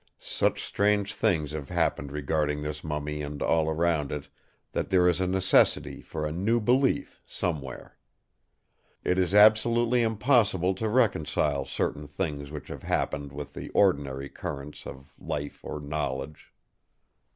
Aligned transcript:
Such 0.23 0.63
strange 0.63 1.13
things 1.13 1.51
have 1.51 1.69
happened 1.69 2.11
regarding 2.11 2.63
this 2.63 2.83
mummy 2.83 3.21
and 3.21 3.39
all 3.39 3.69
around 3.69 4.11
it, 4.11 4.29
that 4.71 4.89
there 4.89 5.07
is 5.07 5.21
a 5.21 5.27
necessity 5.27 6.01
for 6.01 6.31
new 6.31 6.59
belief 6.59 7.21
somewhere. 7.27 7.99
It 9.03 9.19
is 9.19 9.35
absolutely 9.35 10.01
impossible 10.01 10.73
to 10.73 10.89
reconcile 10.89 11.65
certain 11.65 12.07
things 12.07 12.49
which 12.49 12.69
have 12.69 12.81
happened 12.81 13.31
with 13.31 13.53
the 13.53 13.69
ordinary 13.75 14.27
currents 14.27 14.87
of 14.87 15.13
life 15.19 15.63
or 15.63 15.79
knowledge. 15.79 16.51